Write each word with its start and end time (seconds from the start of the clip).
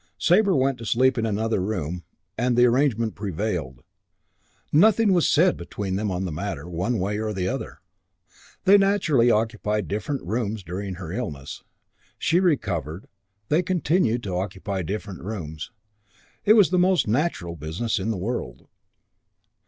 Sabre 0.17 0.55
went 0.55 0.79
to 0.79 0.85
sleep 0.87 1.15
in 1.19 1.27
another 1.27 1.59
room, 1.59 2.03
and 2.35 2.57
the 2.57 2.65
arrangement 2.65 3.13
prevailed. 3.13 3.83
Nothing 4.71 5.13
was 5.13 5.29
said 5.29 5.55
between 5.55 5.95
them 5.95 6.09
on 6.09 6.25
the 6.25 6.31
matter, 6.31 6.67
one 6.67 6.97
way 6.97 7.19
or 7.19 7.33
the 7.33 7.47
other. 7.47 7.81
They 8.63 8.79
naturally 8.79 9.29
occupied 9.29 9.87
different 9.87 10.23
rooms 10.23 10.63
during 10.63 10.95
her 10.95 11.11
illness. 11.11 11.63
She 12.17 12.39
recovered. 12.39 13.07
They 13.49 13.61
continued 13.61 14.23
to 14.23 14.33
occupy 14.35 14.81
different 14.81 15.21
rooms. 15.21 15.69
It 16.45 16.53
was 16.53 16.71
the 16.71 16.79
most 16.79 17.07
natural 17.07 17.55
business 17.55 17.99
in 17.99 18.09
the 18.09 18.17
world. 18.17 18.67